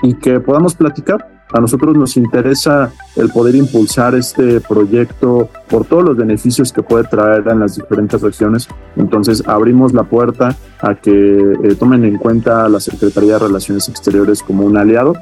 [0.00, 6.04] y que podamos platicar a nosotros nos interesa el poder impulsar este proyecto por todos
[6.04, 8.68] los beneficios que puede traer en las diferentes regiones.
[8.96, 14.42] Entonces abrimos la puerta a que eh, tomen en cuenta la Secretaría de Relaciones Exteriores
[14.42, 15.14] como un aliado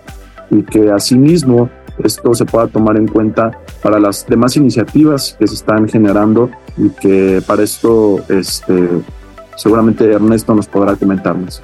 [0.50, 1.68] y que asimismo
[2.04, 3.50] esto se pueda tomar en cuenta
[3.82, 8.88] para las demás iniciativas que se están generando y que para esto este,
[9.56, 11.62] seguramente Ernesto nos podrá comentar más.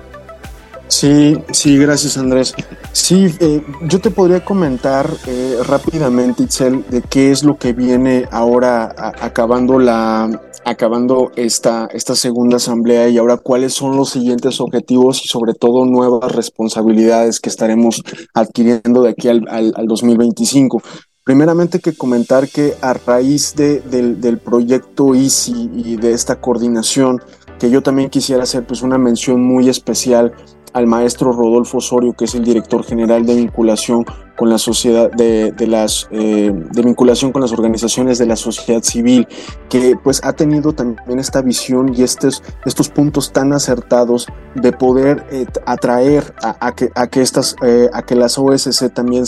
[0.89, 2.55] Sí, sí, gracias Andrés.
[2.93, 8.29] Sí, eh, yo te podría comentar eh, rápidamente, Itzel, de qué es lo que viene
[8.31, 15.25] ahora acabando la acabando esta, esta segunda asamblea y ahora cuáles son los siguientes objetivos
[15.25, 18.03] y sobre todo nuevas responsabilidades que estaremos
[18.35, 20.83] adquiriendo de aquí al, al, 2025.
[21.23, 27.23] Primeramente que comentar que a raíz de, del, del proyecto ICI y de esta coordinación,
[27.61, 30.33] que yo también quisiera hacer pues una mención muy especial
[30.73, 34.05] al maestro Rodolfo Osorio, que es el director general de vinculación
[34.37, 39.27] con la sociedad de, las eh, de vinculación con las organizaciones de la sociedad civil,
[39.69, 45.25] que pues ha tenido también esta visión y estos, estos puntos tan acertados de poder
[45.31, 49.25] eh, atraer a, que, a que estas eh, a que las OSC también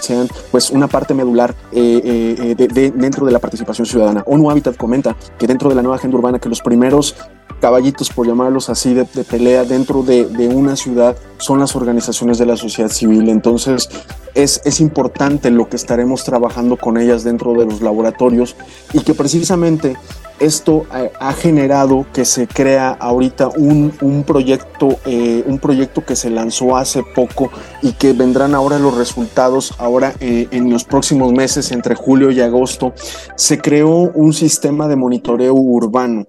[0.00, 4.22] sean pues una parte medular de, de, dentro de la participación ciudadana.
[4.26, 7.16] ONU Habitat comenta que dentro de la nueva agenda urbana que los primeros
[7.58, 12.56] caballitos, por llamarlos así, de, pelea dentro de, una ciudad son las organizaciones de la
[12.56, 13.28] sociedad civil.
[13.28, 13.88] Entonces
[14.34, 18.56] es, es importante lo que estaremos trabajando con ellas dentro de los laboratorios
[18.92, 19.96] y que precisamente
[20.40, 26.30] esto ha generado que se crea ahorita un, un proyecto, eh, un proyecto que se
[26.30, 27.50] lanzó hace poco
[27.82, 32.40] y que vendrán ahora los resultados ahora eh, en los próximos meses, entre julio y
[32.40, 32.92] agosto.
[33.36, 36.26] Se creó un sistema de monitoreo urbano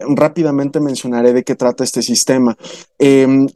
[0.00, 2.56] rápidamente mencionaré de qué trata este sistema.
[2.98, 3.48] Em,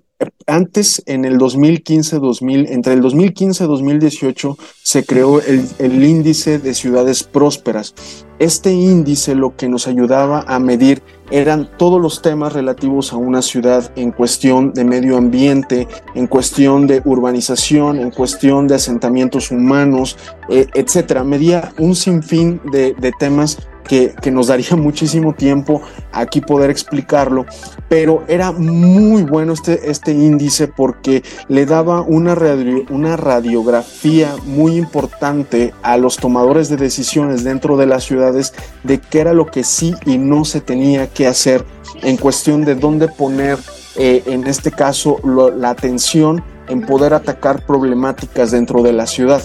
[0.47, 7.25] antes, en el 2015-2000, entre el 2015 y 2018, se creó el, índice de ciudades
[7.25, 7.95] prósperas.
[8.39, 13.41] Este índice lo que nos ayudaba a medir eran todos los temas relativos a una
[13.41, 20.17] ciudad en cuestión de medio ambiente, en cuestión de urbanización, en cuestión de asentamientos humanos,
[20.49, 21.25] eh, etcétera.
[21.25, 27.47] Medía un sinfín de temas que, nos daría muchísimo tiempo aquí poder explicarlo,
[27.89, 32.37] pero era muy bueno este, este índice porque le daba una,
[32.91, 39.21] una radiografía muy importante a los tomadores de decisiones dentro de las ciudades de qué
[39.21, 41.65] era lo que sí y no se tenía que hacer
[42.03, 43.59] en cuestión de dónde poner,
[43.97, 49.43] eh, en este caso, la atención en poder atacar problemáticas dentro de la ciudad.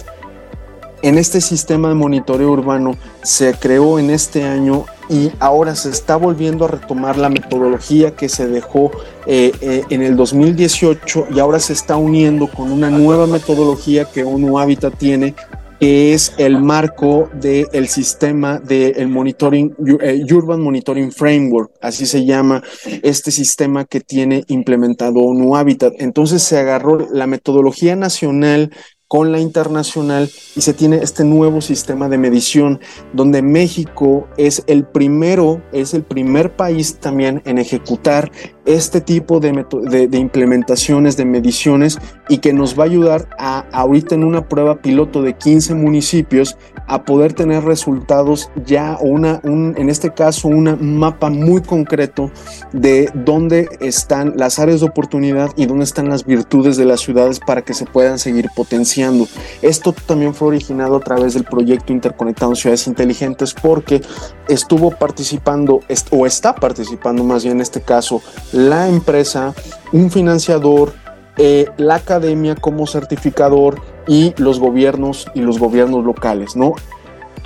[1.03, 6.15] En este sistema de monitoreo urbano se creó en este año y ahora se está
[6.15, 8.91] volviendo a retomar la metodología que se dejó
[9.27, 14.23] eh, eh, en el 2018 y ahora se está uniendo con una nueva metodología que
[14.23, 15.35] ONU Habitat tiene
[15.79, 22.63] que es el marco del sistema del monitoring, eh, Urban Monitoring Framework, así se llama
[23.03, 25.93] este sistema que tiene implementado ONU Habitat.
[25.99, 28.71] Entonces se agarró la metodología nacional
[29.07, 32.79] con la internacional y se tiene este nuevo sistema de medición
[33.13, 38.31] donde México es el primero, es el primer país también en ejecutar
[38.67, 44.25] este tipo de, implementaciones, de mediciones y que nos va a ayudar a ahorita en
[44.25, 50.13] una prueba piloto de 15 municipios a poder tener resultados ya una, un, en este
[50.13, 52.31] caso, un mapa muy concreto
[52.73, 57.39] de dónde están las áreas de oportunidad y dónde están las virtudes de las ciudades
[57.39, 59.27] para que se puedan seguir potenciando.
[59.61, 64.01] Esto también fue originado a través del proyecto Interconectado Ciudades Inteligentes porque
[64.49, 68.21] estuvo participando o está participando más bien en este caso
[68.57, 69.53] la empresa,
[69.91, 70.91] un financiador,
[71.37, 76.73] eh, la academia como certificador y los gobiernos y los gobiernos locales, ¿no?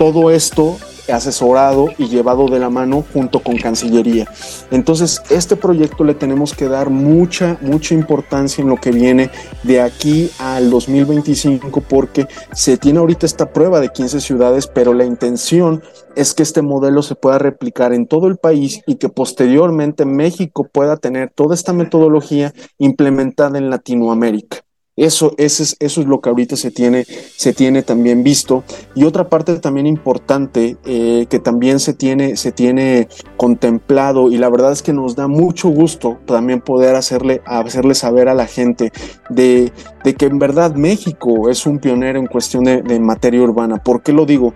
[0.02, 0.78] Todo esto
[1.12, 4.26] asesorado y llevado de la mano junto con Cancillería.
[4.72, 9.30] Entonces, este proyecto le tenemos que dar mucha, mucha importancia en lo que viene
[9.62, 15.04] de aquí al 2025 porque se tiene ahorita esta prueba de 15 ciudades, pero la
[15.04, 15.84] intención
[16.16, 20.68] es que este modelo se pueda replicar en todo el país y que posteriormente México
[20.72, 24.64] pueda tener toda esta metodología implementada en Latinoamérica.
[24.94, 28.62] Eso, eso, es, eso es lo que ahorita se tiene, se tiene también visto.
[28.94, 34.50] Y otra parte también importante eh, que también se tiene, se tiene contemplado y la
[34.50, 38.92] verdad es que nos da mucho gusto también poder hacerle, hacerle saber a la gente
[39.30, 39.72] de,
[40.04, 43.82] de que en verdad México es un pionero en cuestión de, de materia urbana.
[43.82, 44.52] ¿Por qué lo digo?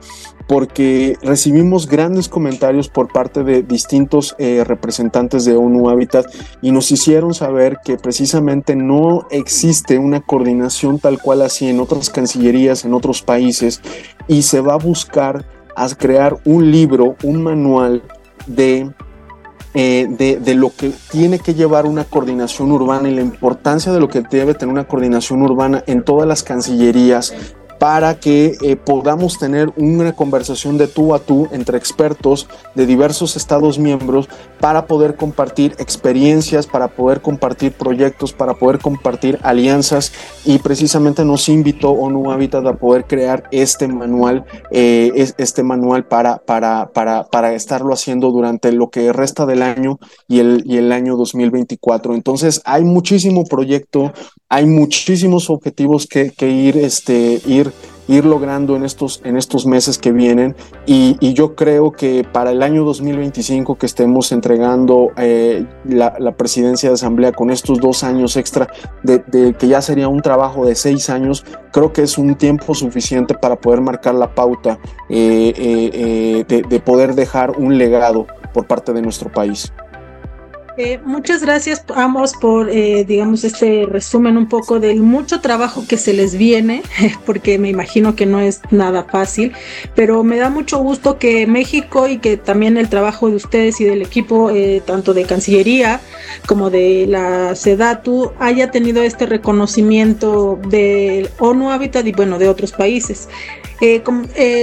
[0.47, 6.27] Porque recibimos grandes comentarios por parte de distintos eh, representantes de ONU Habitat
[6.63, 12.11] y nos hicieron saber que precisamente no existe una coordinación tal cual así en otras
[12.11, 13.81] cancillerías, en otros países,
[14.29, 15.45] y se va a buscar
[15.99, 18.03] crear un libro, un manual
[18.47, 18.91] de
[19.79, 24.01] eh, de, de, lo que tiene que llevar una coordinación urbana y la importancia de
[24.01, 27.35] lo que debe tener una coordinación urbana en todas las cancillerías,
[27.79, 33.37] para que eh, podamos tener una conversación de tú a tú entre expertos de diversos
[33.37, 34.29] estados miembros
[34.61, 40.13] para poder compartir experiencias, para poder compartir proyectos, para poder compartir alianzas
[40.45, 46.39] y precisamente nos invitó ONU Habitat a poder crear este manual, eh, este manual para,
[46.39, 50.93] para, para, para estarlo haciendo durante lo que resta del año y el, y el
[50.93, 52.15] año 2024.
[52.15, 54.13] Entonces hay muchísimo proyecto,
[54.49, 57.73] hay muchísimos objetivos que, que ir, este, ir
[58.09, 62.63] ir, logrando en estos, en estos meses que vienen y, yo creo que para el
[62.63, 68.69] año 2025 que estemos entregando eh, la, presidencia de asamblea con estos dos años extra
[69.03, 73.35] de, que ya sería un trabajo de seis años, creo que es un tiempo suficiente
[73.35, 74.79] para poder marcar la pauta
[75.11, 79.71] eh, eh, de, de poder dejar un legado por parte de nuestro país.
[80.79, 85.97] Eh, muchas gracias ambos por, eh, digamos, este resumen un poco del mucho trabajo que
[85.97, 86.83] se les viene,
[87.25, 89.53] porque me imagino que no es nada fácil,
[89.95, 93.85] pero me da mucho gusto que México y que también el trabajo de ustedes y
[93.85, 96.01] del equipo, eh, tanto de Cancillería
[96.47, 102.73] como de la SEDATU, haya tenido este reconocimiento del ONU Habitat y, bueno, de otros
[102.73, 103.29] países.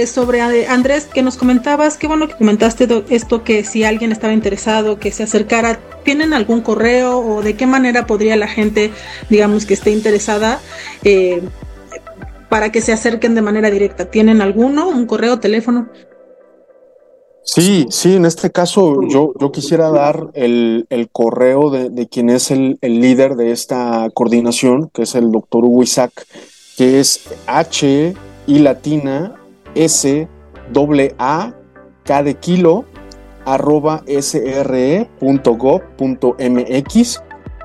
[0.06, 4.98] sobre Andrés, que nos comentabas, qué bueno que comentaste esto, que si alguien estaba interesado,
[4.98, 8.92] que se acercara ¿Tienen algún correo o de qué manera podría la gente,
[9.30, 10.60] digamos, que esté interesada
[11.02, 11.42] eh,
[12.48, 14.10] para que se acerquen de manera directa?
[14.10, 15.88] ¿Tienen alguno, un correo, teléfono?
[17.46, 22.78] Sí, sí, en este caso yo, yo quisiera dar el, correo de, quien es el,
[22.80, 26.26] líder de esta coordinación, que es el doctor Hugo Isaac,
[26.76, 28.14] que es H
[28.46, 29.34] y latina
[29.74, 30.26] S
[31.18, 31.54] A
[32.04, 32.86] K de kilo
[33.44, 35.10] arroba sre.gov.mx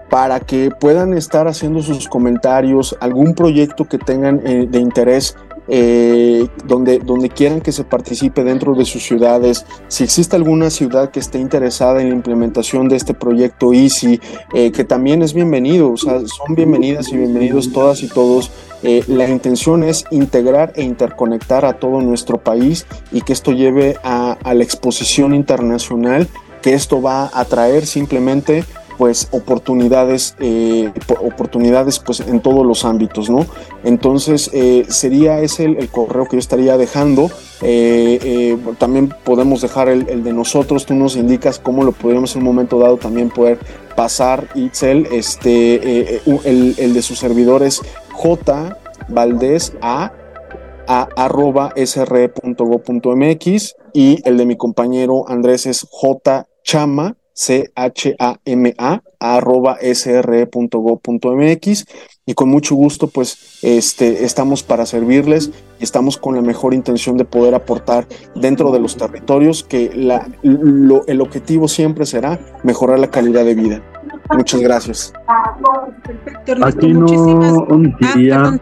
[0.10, 5.36] para que puedan estar haciendo sus comentarios, algún proyecto que tengan eh, de interés
[5.72, 9.68] eh, donde, donde quieran que se participe dentro de sus ciudades.
[9.88, 14.20] Si existe alguna ciudad que esté interesada en la implementación de este proyecto Easy,
[14.56, 18.52] eh, que también es bienvenido, o sea, son bienvenidas y bienvenidos todas y todos.
[18.84, 23.98] Eh, la intención es integrar e interconectar a todo nuestro país y que esto lleve
[24.04, 26.28] a, la exposición internacional
[26.62, 28.66] que esto va a traer simplemente
[28.98, 33.46] pues oportunidades, eh, oportunidades pues en todos los ámbitos, ¿no?
[33.86, 37.32] Entonces eh, sería ese el, correo que yo estaría dejando.
[38.78, 42.78] También podemos dejar el, de nosotros, tú nos indicas cómo lo podríamos en un momento
[42.78, 43.60] dado también poder
[43.96, 47.82] pasar Itzel, este, el, de sus servidores
[48.20, 48.76] J
[49.08, 50.12] Valdés A
[50.88, 61.06] a arroba sr.go.mx y el de mi compañero Andrés es J Chama C-H-A-M-A arroba sre.gov.mx
[62.26, 67.16] y con mucho gusto pues este, estamos para servirles y estamos con la mejor intención
[67.16, 68.06] de poder aportar
[68.36, 73.82] dentro de los territorios que la, el objetivo siempre será mejorar la calidad de vida.
[74.32, 75.14] Muchas gracias.
[76.62, 77.06] Aquí no
[77.70, 78.58] omitiría, ah,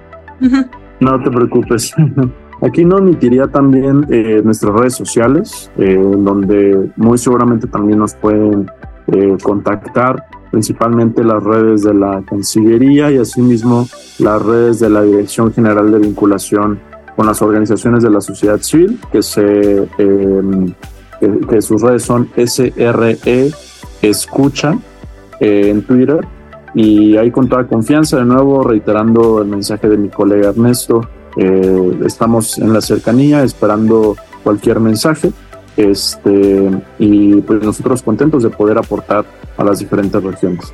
[0.99, 1.93] no te preocupes.
[2.61, 8.65] Aquí no omitiría también eh, nuestras redes sociales, eh, donde muy seguramente también nos pueden
[9.07, 13.87] eh, contactar, principalmente las redes de la Cancillería y asimismo
[14.17, 16.79] las redes de la Dirección General de Vinculación
[17.15, 20.73] con las organizaciones de la sociedad civil, que, se, em,
[21.49, 23.51] que, sus redes son SRE
[24.01, 24.77] Escucha
[25.39, 26.25] en Twitter.
[26.73, 31.01] Y ahí con toda confianza, de nuevo reiterando el mensaje de mi colega Ernesto,
[31.37, 35.31] eh, estamos en la cercanía esperando cualquier mensaje
[35.77, 39.25] este, y pues nosotros contentos de poder aportar
[39.55, 40.73] a las diferentes regiones.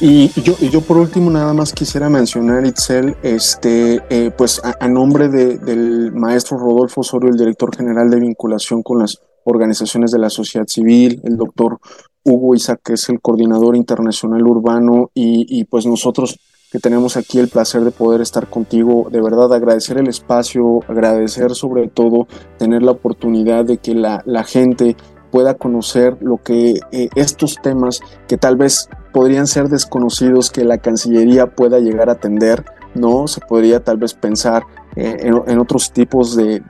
[0.00, 5.28] Y yo, yo por último nada más quisiera mencionar, Itzel, este, eh, pues a, nombre
[5.28, 10.66] del maestro Rodolfo Osorio, el director general de vinculación con las organizaciones de la sociedad
[10.66, 11.78] civil, el doctor
[12.24, 16.38] Hugo Isaac, que es el coordinador internacional urbano, y, y pues nosotros
[16.72, 19.08] que tenemos aquí el placer de poder estar contigo.
[19.12, 24.96] De verdad, agradecer el espacio, agradecer sobre todo tener la oportunidad de que la, gente
[25.30, 30.78] pueda conocer lo que eh, estos temas que tal vez podrían ser desconocidos que la
[30.78, 32.64] Cancillería pueda llegar a atender,
[32.94, 33.28] ¿no?
[33.28, 34.64] Se podría tal vez pensar
[34.94, 36.60] eh, en, otros tipos de,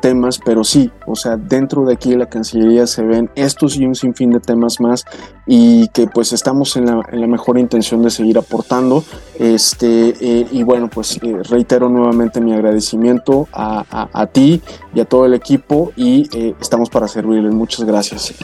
[0.00, 3.86] temas, pero sí, o sea, dentro de aquí de la Cancillería se ven estos y
[3.86, 5.06] un sinfín de temas más
[5.46, 9.04] y que pues estamos en la, mejor intención de seguir aportando.
[9.38, 14.60] Este, eh, y bueno, pues eh, reitero nuevamente mi agradecimiento a, a, ti
[14.94, 16.28] y a todo el equipo y
[16.60, 17.54] estamos para servirles.
[17.54, 18.34] Muchas gracias.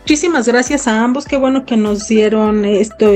[0.00, 1.24] Muchísimas gracias a ambos.
[1.24, 3.10] Qué bueno que nos dieron esto,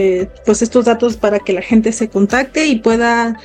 [0.44, 3.38] pues estos datos para que la gente se contacte y pueda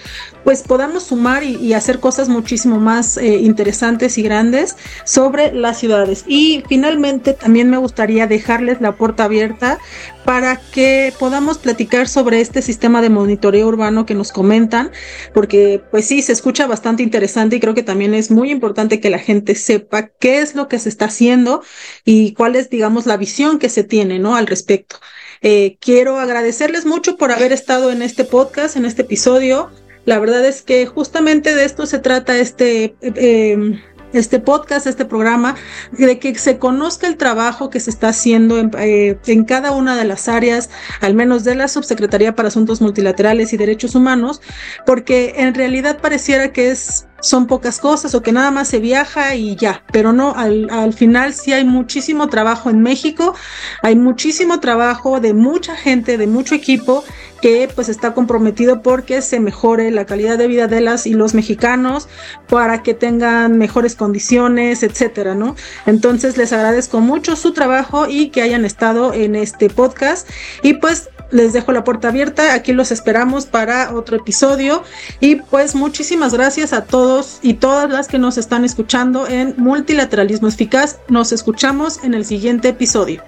[0.46, 6.24] pues podamos sumar y, hacer cosas muchísimo más eh, interesantes y grandes sobre las ciudades.
[6.28, 9.80] Y finalmente también me gustaría dejarles la puerta abierta
[10.24, 14.92] para que podamos platicar sobre este sistema de monitoreo urbano que nos comentan,
[15.34, 19.10] porque pues sí, se escucha bastante interesante y creo que también es muy importante que
[19.10, 21.64] la gente sepa qué es lo que se está haciendo
[22.06, 24.36] y cuál es, digamos, la visión que se tiene, ¿no?
[24.36, 24.98] Al respecto.
[25.42, 29.72] Eh, quiero agradecerles mucho por haber estado en este podcast, en este episodio.
[30.06, 33.82] La verdad es que justamente de esto se trata este, eh,
[34.14, 35.56] este podcast, este programa,
[35.92, 39.98] de que se conozca el trabajo que se está haciendo en, eh, en cada una
[39.98, 40.70] de las áreas,
[41.02, 44.42] al menos de la Subsecretaría para Asuntos Multilaterales y Derechos Humanos,
[44.86, 49.36] porque en realidad pareciera que es son pocas cosas o que nada más se viaja
[49.36, 53.34] y ya, pero no, al, al, final sí hay muchísimo trabajo en México,
[53.82, 57.04] hay muchísimo trabajo de mucha gente, de mucho equipo
[57.42, 61.34] que pues está comprometido porque se mejore la calidad de vida de las y los
[61.34, 62.08] mexicanos
[62.48, 65.56] para que tengan mejores condiciones, etcétera, ¿no?
[65.86, 70.28] Entonces les agradezco mucho su trabajo y que hayan estado en este podcast
[70.64, 74.84] y pues les dejo la puerta abierta, aquí los esperamos para otro episodio
[75.20, 80.48] y pues muchísimas gracias a todos y todas las que nos están escuchando en Multilateralismo
[80.48, 81.00] Eficaz.
[81.10, 83.24] Nos escuchamos en el siguiente episodio.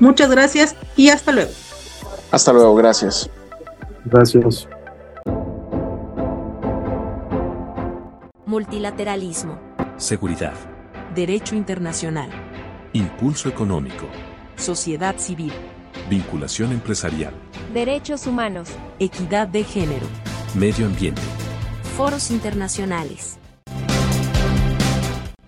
[0.00, 1.50] Muchas gracias y hasta luego.
[2.30, 3.30] Hasta luego, gracias.
[4.04, 4.68] Gracias.
[8.46, 9.58] Multilateralismo.
[9.96, 10.54] Seguridad.
[11.14, 12.30] Derecho internacional.
[12.92, 14.06] Impulso económico.
[14.56, 15.52] Sociedad civil.
[16.08, 17.34] Vinculación empresarial.
[17.74, 18.70] Derechos humanos.
[18.98, 20.06] Equidad de género.
[20.54, 21.20] Medio ambiente.
[21.98, 23.36] Foros internacionales.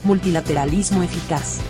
[0.05, 1.61] Multilateralismo eficaz.